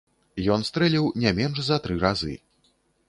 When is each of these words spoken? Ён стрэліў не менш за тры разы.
Ён 0.53 0.63
стрэліў 0.69 1.05
не 1.25 1.35
менш 1.41 1.63
за 1.67 1.77
тры 1.85 1.99
разы. 2.05 2.35